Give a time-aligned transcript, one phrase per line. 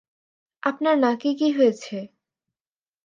[0.63, 1.95] আপনার নাকে কি হয়েছে?